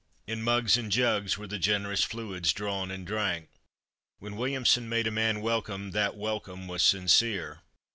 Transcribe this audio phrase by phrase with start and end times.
[0.25, 3.49] In mugs and jugs were the generous fluids drawn and drank.
[4.17, 7.61] When Williamson made a man welcome that welcome was sincere.